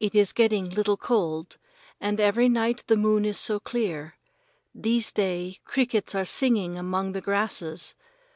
[0.00, 1.56] It is getting little cold,
[2.00, 4.16] and every night the moon is so clear.
[4.74, 7.94] These day crickets are singing among the grasses.